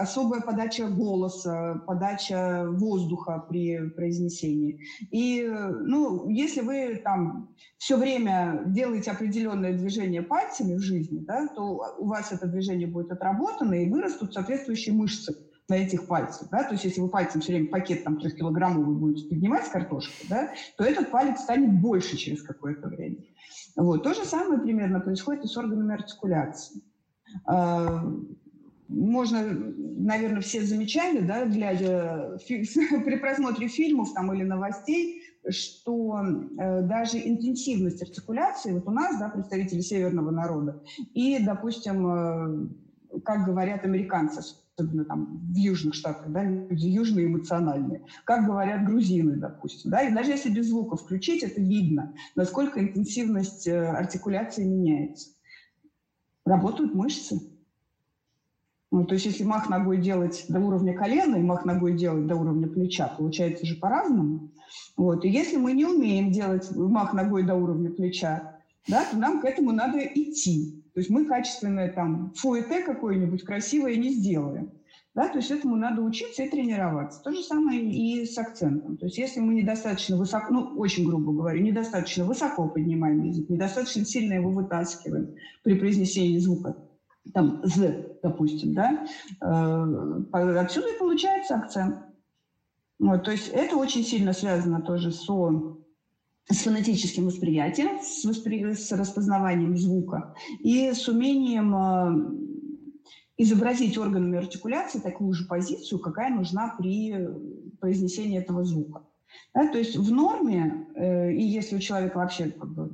[0.00, 4.78] особая подача голоса, подача воздуха при произнесении.
[5.10, 11.96] И, ну, если вы там все время делаете определенное движение пальцами в жизни, да, то
[11.98, 15.34] у вас это движение будет отработано и вырастут соответствующие мышцы
[15.68, 19.28] на этих пальцах, да, то есть если вы пальцем все время пакет там трехкилограммовый будете
[19.28, 23.18] поднимать с картошкой, да, то этот палец станет больше через какое-то время.
[23.76, 24.02] Вот.
[24.02, 26.82] То же самое примерно происходит и с органами артикуляции.
[27.46, 28.04] А,
[28.88, 37.18] можно, наверное, все замечали, да, глядя при просмотре фильмов там, или новостей, что э, даже
[37.18, 40.82] интенсивность артикуляции, вот у нас, да, представители северного народа,
[41.14, 44.42] и, допустим, э, как говорят американцы,
[44.76, 50.14] особенно там в южных штатах, да, люди южные эмоциональные, как говорят грузины, допустим, да, и
[50.14, 55.30] даже если без звука включить, это видно, насколько интенсивность э, артикуляции меняется.
[56.44, 57.40] Работают мышцы.
[58.90, 62.36] Ну, то есть если мах ногой делать до уровня колена и мах ногой делать до
[62.36, 64.50] уровня плеча, получается же по-разному.
[64.98, 65.24] Вот.
[65.24, 69.44] И если мы не умеем делать мах ногой до уровня плеча, да, то нам к
[69.44, 70.81] этому надо идти.
[70.94, 74.72] То есть мы качественное там фуэте какое-нибудь красивое не сделаем.
[75.14, 77.22] Да, то есть этому надо учиться и тренироваться.
[77.22, 78.96] То же самое и с акцентом.
[78.96, 84.06] То есть если мы недостаточно высоко, ну, очень грубо говоря, недостаточно высоко поднимаем язык, недостаточно
[84.06, 86.76] сильно его вытаскиваем при произнесении звука,
[87.34, 89.06] там, «з», допустим, да,
[89.42, 91.96] э, отсюда и получается акцент.
[92.98, 95.28] Вот, то есть это очень сильно связано тоже с
[96.50, 98.74] с фонетическим восприятием, с, воспри...
[98.74, 106.74] с распознаванием звука и с умением э, изобразить органами артикуляции такую же позицию, какая нужна
[106.78, 107.28] при
[107.80, 109.06] произнесении этого звука.
[109.54, 112.90] Да, то есть в норме, э, и если у человека вообще как бы,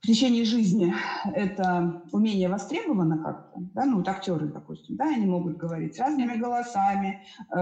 [0.00, 0.92] в течение жизни
[1.32, 7.22] это умение востребовано как-то, да, ну вот актеры, допустим, да, они могут говорить разными голосами,
[7.54, 7.58] э,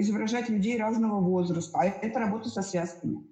[0.00, 3.24] изображать людей разного возраста, а это работа со связками.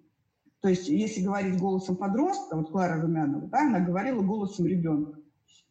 [0.61, 5.19] То есть, если говорить голосом подростка, вот Клара Румянова, да, она говорила голосом ребенка.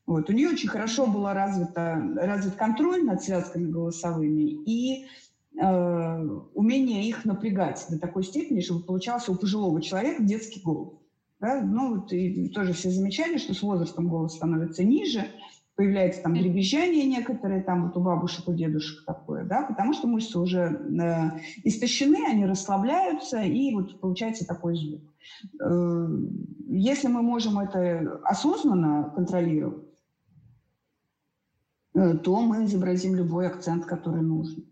[0.06, 0.30] Вот.
[0.30, 5.06] У нее очень хорошо был развито, развит контроль над связками голосовыми и
[5.60, 10.94] э, умение их напрягать до такой степени, чтобы получался у пожилого человека детский голос.
[11.42, 11.62] Да?
[11.62, 15.26] Ну, вот и тоже все замечали, что с возрастом голос становится ниже,
[15.78, 20.40] появляется там дребезжание некоторые, там вот у бабушек, у дедушек такое, да, потому что мышцы
[20.40, 25.02] уже э, истощены, они расслабляются, и вот получается такой звук.
[25.62, 26.08] Э,
[26.68, 29.86] если мы можем это осознанно контролировать,
[31.94, 34.66] э, то мы изобразим любой акцент, который нужен.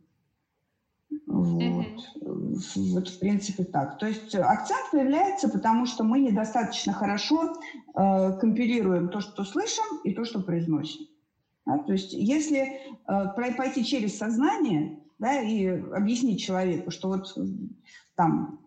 [1.28, 1.86] Вот.
[2.22, 3.98] Вот, в принципе, так.
[3.98, 7.54] То есть акцент появляется, потому что мы недостаточно хорошо
[7.96, 11.08] э, компилируем то, что слышим, и то, что произносим.
[11.66, 11.80] Да?
[11.80, 17.36] То есть если э, пойти через сознание да, и объяснить человеку, что вот
[18.16, 18.60] там,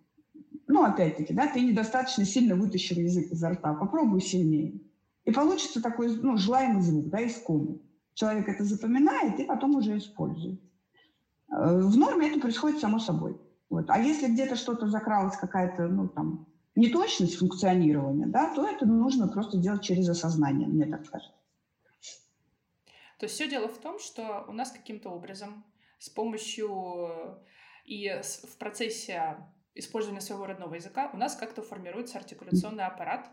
[0.66, 4.81] ну, опять-таки, да, ты недостаточно сильно вытащил язык изо рта, попробуй сильнее.
[5.25, 7.83] И получится такой ну, желаемый звук, да, искомый.
[8.14, 10.61] Человек это запоминает и потом уже использует.
[11.50, 13.40] Э, в норме это происходит само собой.
[13.70, 13.88] Вот.
[13.90, 19.58] А если где-то что-то закралось, какая-то, ну, там, неточность функционирования, да, то это нужно просто
[19.58, 21.34] делать через осознание, мне так кажется.
[23.18, 25.64] То есть все дело в том, что у нас каким-то образом
[25.98, 26.70] с помощью
[27.84, 28.08] и
[28.44, 29.38] в процессе
[29.74, 33.28] использования своего родного языка у нас как-то формируется артикуляционный аппарат,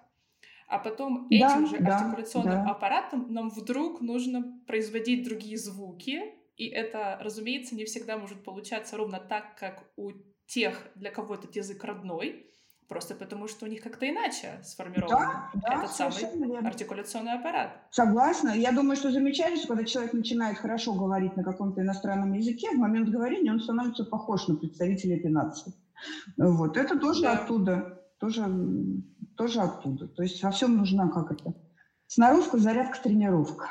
[0.68, 2.72] а потом да, этим же да, артикуляционным да.
[2.72, 9.20] аппаратом нам вдруг нужно производить другие звуки, и это, разумеется, не всегда может получаться ровно
[9.20, 10.12] так, как у
[10.48, 12.52] тех, для кого этот язык родной,
[12.88, 16.70] Просто потому, что у них как-то иначе сформирован да, да, этот самый верно.
[16.70, 17.80] артикуляционный аппарат.
[17.90, 18.50] Согласна.
[18.50, 22.78] Я думаю, что замечали, что когда человек начинает хорошо говорить на каком-то иностранном языке, в
[22.78, 25.74] момент говорения он становится похож на представителя этой нации.
[26.38, 26.78] Вот.
[26.78, 27.34] Это тоже да.
[27.34, 28.04] оттуда.
[28.20, 28.46] Тоже,
[29.36, 30.08] тоже оттуда.
[30.08, 31.56] То есть во всем нужна как это?
[32.06, 33.68] Сноровка, зарядка, тренировка.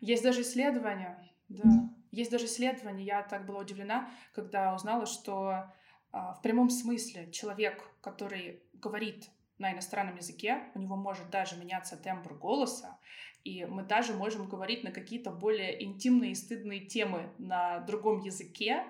[0.00, 1.30] Есть даже исследования.
[1.48, 1.64] Да.
[2.10, 3.04] Есть даже исследования.
[3.04, 5.72] Я так была удивлена, когда узнала, что
[6.10, 11.96] а, в прямом смысле человек, который говорит на иностранном языке, у него может даже меняться
[11.96, 12.98] тембр голоса,
[13.44, 18.84] и мы даже можем говорить на какие-то более интимные и стыдные темы на другом языке,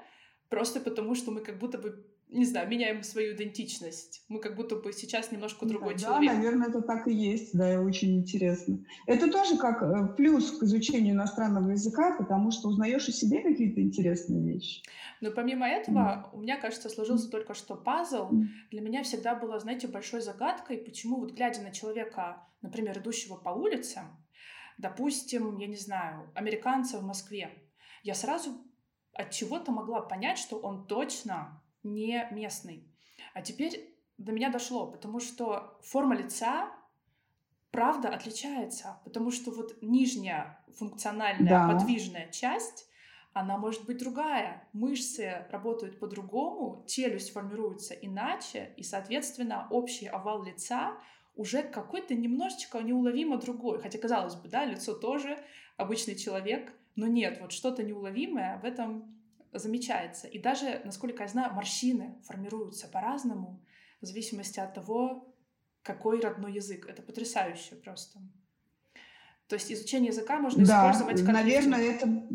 [0.48, 4.22] просто потому что мы как будто бы не знаю, меняем свою идентичность.
[4.28, 6.30] Мы как будто бы сейчас немножко другой да, человек.
[6.30, 8.84] Да, наверное, это так и есть, да, очень интересно.
[9.06, 13.80] Это тоже как э, плюс к изучению иностранного языка, потому что узнаешь о себе какие-то
[13.80, 14.82] интересные вещи.
[15.20, 16.36] Но помимо этого, mm.
[16.36, 18.30] у меня, кажется, сложился только что пазл.
[18.30, 18.44] Mm.
[18.70, 23.50] Для меня всегда было, знаете, большой загадкой, почему вот глядя на человека, например, идущего по
[23.50, 24.02] улице,
[24.76, 27.50] допустим, я не знаю, американца в Москве,
[28.02, 28.50] я сразу
[29.14, 32.86] от чего-то могла понять, что он точно не местный.
[33.34, 36.72] А теперь до меня дошло, потому что форма лица
[37.70, 41.68] правда отличается, потому что вот нижняя функциональная да.
[41.68, 42.88] подвижная часть
[43.32, 44.68] она может быть другая.
[44.72, 50.98] Мышцы работают по-другому, челюсть формируется иначе, и, соответственно, общий овал лица
[51.36, 53.80] уже какой-то немножечко неуловимо другой.
[53.80, 55.38] Хотя, казалось бы, да, лицо тоже
[55.76, 59.17] обычный человек, но нет, вот что-то неуловимое в этом
[59.52, 60.26] замечается.
[60.26, 63.60] И даже, насколько я знаю, морщины формируются по-разному
[64.00, 65.34] в зависимости от того,
[65.82, 66.86] какой родной язык.
[66.86, 68.20] Это потрясающе просто.
[69.48, 71.34] То есть изучение языка можно да, использовать как...
[71.34, 72.28] наверное, это...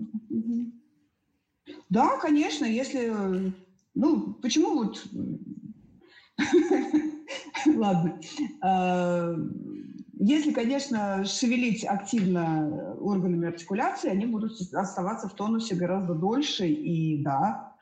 [1.89, 3.53] Да, конечно, если...
[3.93, 5.05] Ну, почему вот...
[7.67, 8.19] Ладно.
[10.25, 16.65] Если, конечно, шевелить активно органами артикуляции, они будут оставаться в тонусе гораздо дольше.
[16.65, 17.73] И да,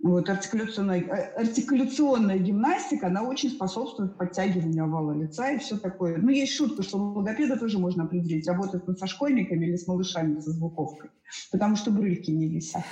[0.00, 6.16] вот артикуляционная, э, артикуляционная гимнастика, она очень способствует подтягиванию овала лица и все такое.
[6.16, 10.40] Ну, есть шутка, что логопеда тоже можно определить, работает он со школьниками или с малышами
[10.40, 11.10] со звуковкой,
[11.52, 12.82] потому что брыльки не висят.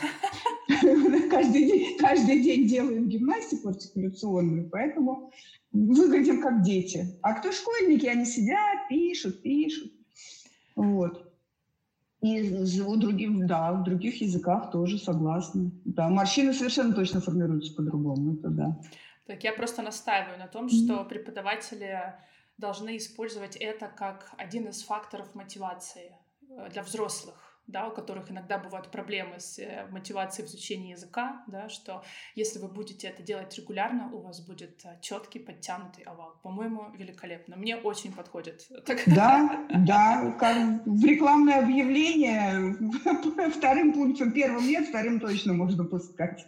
[1.30, 5.32] Каждый день, каждый день делаем гимнастику артикуляционную, поэтому
[5.72, 7.18] выглядим как дети.
[7.22, 9.92] А кто школьники, они сидят, пишут, пишут.
[10.74, 11.32] Вот.
[12.22, 15.70] И живут другим, да, в других языках тоже согласна.
[15.84, 18.80] Да, морщины совершенно точно формируются по-другому, это да.
[19.26, 22.14] Так я просто настаиваю на том, что преподаватели
[22.58, 26.16] должны использовать это как один из факторов мотивации
[26.48, 31.42] э, для взрослых да, у которых иногда бывают проблемы с э, мотивацией в изучении языка,
[31.48, 32.02] да, что
[32.34, 36.38] если вы будете это делать регулярно, у вас будет э, четкий, подтянутый овал.
[36.42, 37.56] По-моему, великолепно.
[37.56, 38.66] Мне очень подходит.
[39.06, 42.76] Да, да, как в рекламное объявление
[43.50, 46.46] вторым пунктом, первым нет, вторым точно можно пускать.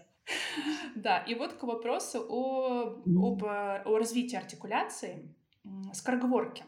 [0.95, 5.35] Да, и вот к вопросу о, об, э, о развитии артикуляции,
[5.93, 6.65] скороговорки.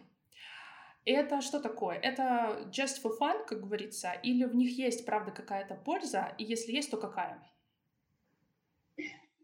[1.04, 1.96] Это что такое?
[1.96, 6.72] Это just for fun, как говорится, или в них есть, правда, какая-то польза, и если
[6.72, 7.42] есть, то какая?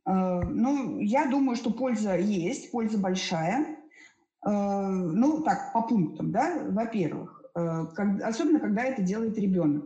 [0.07, 3.77] Э, ну, я думаю, что польза есть, польза большая.
[4.45, 7.61] Э, ну, так, по пунктам, да, во-первых, э,
[8.23, 9.85] особенно когда это делает ребенок.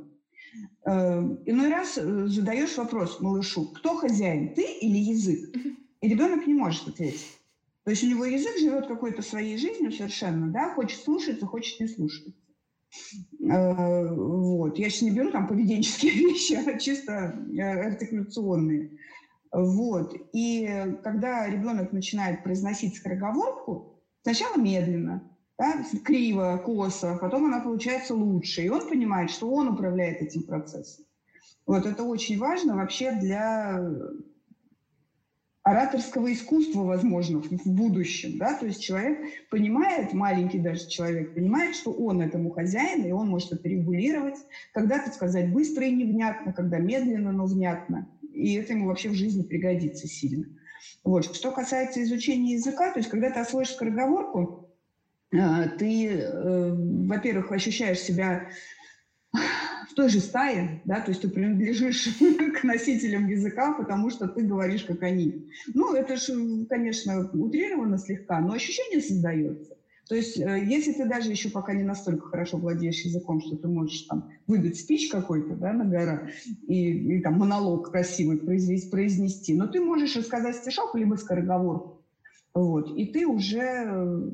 [0.84, 5.54] Иной раз задаешь вопрос малышу, кто хозяин, ты или язык?
[6.00, 7.39] И ребенок не может ответить.
[7.84, 11.88] То есть у него язык живет какой-то своей жизнью совершенно, да, хочет слушаться, хочет не
[11.88, 12.32] слушаться.
[13.42, 14.78] Э, вот.
[14.78, 18.98] Я сейчас не беру там поведенческие вещи, а чисто э, артикуляционные.
[19.52, 20.14] Вот.
[20.32, 20.68] И
[21.02, 25.28] когда ребенок начинает произносить скороговорку, сначала медленно,
[25.58, 31.04] да, криво, косо, потом она получается лучше, и он понимает, что он управляет этим процессом.
[31.66, 33.78] Вот это очень важно вообще для
[35.62, 39.18] ораторского искусства, возможно, в будущем, да, то есть человек
[39.50, 44.38] понимает, маленький даже человек понимает, что он этому хозяин, и он может это регулировать,
[44.72, 49.42] когда-то сказать быстро и невнятно, когда медленно, но внятно, и это ему вообще в жизни
[49.42, 50.46] пригодится сильно.
[51.04, 51.24] Вот.
[51.34, 54.70] Что касается изучения языка, то есть когда ты освоишь скороговорку,
[55.32, 58.48] э, ты, э, во-первых, ощущаешь себя
[59.32, 62.08] в той же стае, да, то есть ты принадлежишь
[62.60, 65.48] к носителям языка, потому что ты говоришь, как они.
[65.74, 69.76] Ну, это же, конечно, утрировано слегка, но ощущение создается.
[70.08, 73.68] То есть, э, если ты даже еще пока не настолько хорошо владеешь языком, что ты
[73.68, 76.30] можешь там выдать спич какой-то, да, на гора,
[76.66, 82.04] и, и там монолог красивый произвести, произнести, но ты можешь рассказать стишок либо скороговорку.
[82.52, 84.30] Вот, и ты уже э,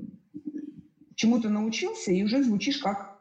[1.14, 3.15] чему-то научился и уже звучишь как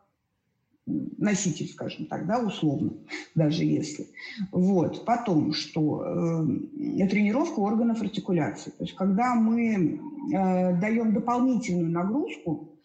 [0.85, 2.93] носитель, скажем так, да, условно,
[3.33, 4.07] даже если.
[4.51, 5.05] Вот.
[5.05, 8.71] Потом, что э, тренировка органов артикуляции.
[8.71, 9.99] То есть, когда мы
[10.33, 12.79] э, даем дополнительную нагрузку,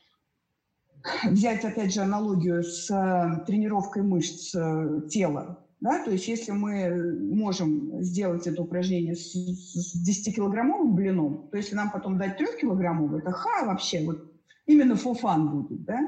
[1.25, 7.19] взять, опять же, аналогию с э, тренировкой мышц э, тела, да, то есть если мы
[7.35, 13.33] можем сделать это упражнение с, с 10-килограммовым блином, то если нам потом дать 3-килограммовый, это
[13.33, 14.30] ха вообще, вот
[14.71, 16.01] именно fun будет, да.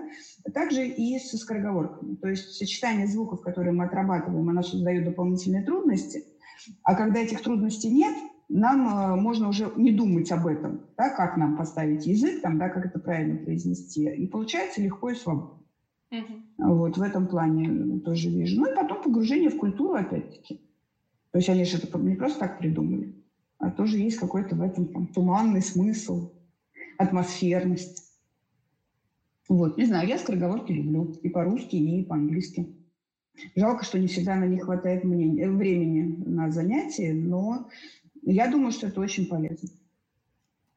[0.54, 2.16] Также и со скороговорками.
[2.16, 6.24] То есть сочетание звуков, которые мы отрабатываем, оно создает дополнительные трудности.
[6.82, 8.14] А когда этих трудностей нет,
[8.48, 12.68] нам э, можно уже не думать об этом, да, как нам поставить язык, там, да,
[12.68, 14.08] как это правильно произнести.
[14.08, 15.58] И получается легко и свободно.
[16.12, 16.42] Uh-huh.
[16.58, 18.60] Вот в этом плане тоже вижу.
[18.60, 20.60] Ну и потом погружение в культуру опять-таки.
[21.30, 23.14] То есть они же это не просто так придумали,
[23.58, 26.32] а тоже есть какой-то в этом там, туманный смысл,
[26.98, 28.01] атмосферность.
[29.52, 32.74] Вот, не знаю, я скороговорки люблю и по-русски, и по-английски.
[33.54, 37.68] Жалко, что не всегда на них хватает мне, времени на занятия, но
[38.22, 39.68] я думаю, что это очень полезно.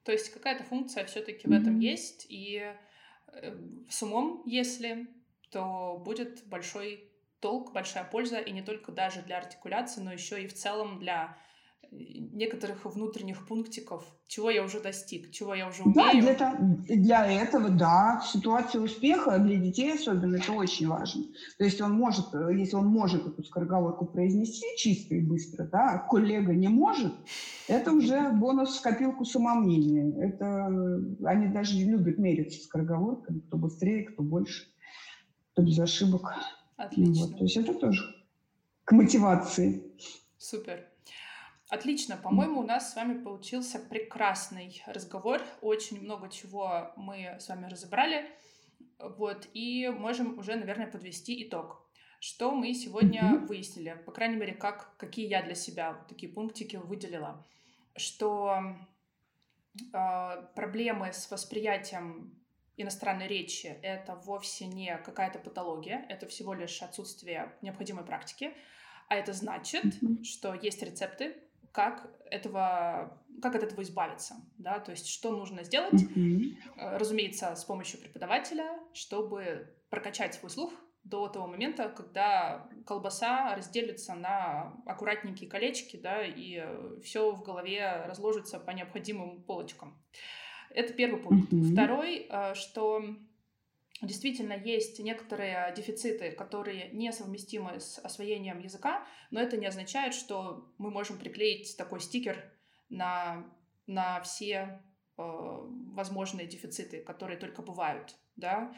[0.04, 1.62] То есть какая-то функция все-таки в mm-hmm.
[1.62, 2.64] этом есть, и
[3.28, 3.58] э,
[3.90, 5.08] с умом, если,
[5.52, 7.10] то будет большой
[7.40, 11.38] толк, большая польза, и не только даже для артикуляции, но еще и в целом для
[11.92, 15.96] некоторых внутренних пунктиков, чего я уже достиг, чего я уже умею.
[15.96, 16.58] Да, для, этого,
[16.88, 21.24] для этого, да, в ситуации успеха для детей особенно это очень важно.
[21.58, 26.08] То есть он может, если он может эту скороговорку произнести чисто и быстро, да, а
[26.08, 27.14] коллега не может,
[27.68, 30.14] это уже бонус в копилку самомнения.
[30.22, 30.68] Это
[31.26, 34.68] они даже любят мериться скороговорками, кто быстрее, кто больше,
[35.54, 36.34] кто без ошибок.
[36.78, 37.28] Отлично.
[37.28, 38.04] Вот, то есть это тоже
[38.84, 39.84] к мотивации.
[40.38, 40.86] Супер.
[41.70, 45.42] Отлично, по-моему, у нас с вами получился прекрасный разговор.
[45.62, 48.30] Очень много чего мы с вами разобрали.
[49.00, 51.82] Вот, и можем уже, наверное, подвести итог.
[52.20, 53.46] Что мы сегодня mm-hmm.
[53.48, 54.02] выяснили?
[54.06, 57.44] По крайней мере, как, какие я для себя вот такие пунктики выделила.
[57.96, 58.76] Что
[59.94, 62.40] э, проблемы с восприятием
[62.78, 68.54] иностранной речи— это вовсе не какая-то патология, это всего лишь отсутствие необходимой практики.
[69.08, 70.24] А это значит, mm-hmm.
[70.24, 71.36] что есть рецепты,
[71.76, 76.98] как этого, как от этого избавиться, да, то есть что нужно сделать, mm-hmm.
[76.98, 80.74] разумеется, с помощью преподавателя, чтобы прокачать свой слух
[81.04, 86.64] до того момента, когда колбаса разделится на аккуратненькие колечки, да, и
[87.04, 90.02] все в голове разложится по необходимым полочкам.
[90.70, 91.52] Это первый пункт.
[91.52, 91.74] Mm-hmm.
[91.74, 93.04] Второй, э, что
[94.02, 100.92] Действительно, есть некоторые дефициты, которые несовместимы с освоением языка, но это не означает, что мы
[100.92, 102.52] можем приклеить такой стикер
[102.90, 103.46] на,
[103.88, 104.82] на все
[105.18, 108.16] э, возможные дефициты, которые только бывают.
[108.36, 108.76] Да?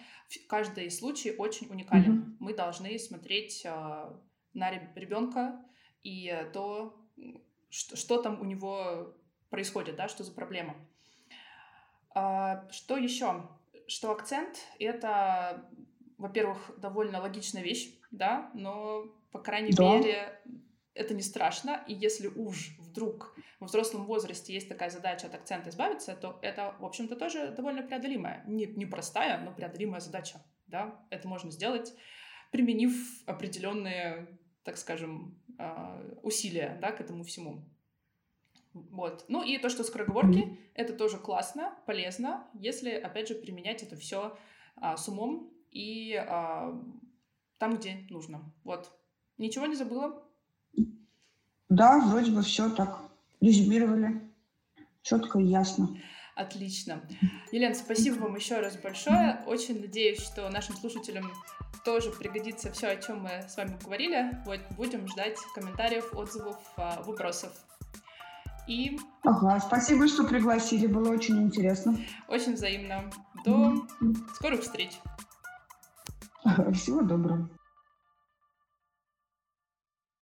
[0.47, 2.20] Каждый случай очень уникален.
[2.20, 2.36] Mm-hmm.
[2.39, 3.70] Мы должны смотреть э,
[4.53, 5.65] на ребенка
[6.03, 6.95] и то,
[7.72, 9.15] что, что там у него
[9.49, 10.76] происходит, да, что за проблема.
[12.13, 13.47] А, что еще?
[13.88, 15.69] Что акцент— это,
[16.17, 19.83] во-первых, довольно логичная вещь, да, но, по крайней да.
[19.83, 20.41] мере,
[20.93, 25.69] это не страшно, и если уж вдруг во взрослом возрасте есть такая задача от акцента
[25.69, 31.05] избавиться, то это, в общем-то, тоже довольно преодолимая, не, не простая, но преодолимая задача, да,
[31.09, 31.93] это можно сделать,
[32.51, 32.93] применив
[33.25, 37.69] определенные, так скажем, а, усилия, да, к этому всему.
[38.91, 39.25] Вот.
[39.28, 40.57] Ну и то, что скороговорки, mm-hmm.
[40.75, 44.38] это тоже классно, полезно, если, опять же, применять это все
[44.75, 46.80] а, с умом и а,
[47.57, 48.41] там, где нужно.
[48.63, 48.91] Вот.
[49.38, 50.23] Ничего не забыла?
[51.69, 52.99] Да, вроде бы все так
[53.41, 54.21] резюмировали.
[55.01, 55.89] Четко и ясно.
[56.36, 57.01] Отлично.
[57.51, 59.41] Елена, спасибо вам еще раз большое.
[59.47, 61.32] Очень надеюсь, что нашим слушателям
[61.84, 64.38] тоже пригодится все, о чем мы с вами говорили.
[64.45, 67.53] Вот будем ждать комментариев, отзывов, а, вопросов.
[68.68, 68.99] И...
[69.24, 71.97] Ага, спасибо, что пригласили, было очень интересно.
[72.28, 73.09] Очень взаимно.
[73.45, 73.88] До
[74.36, 74.99] скорых встреч.
[76.74, 77.49] Всего доброго.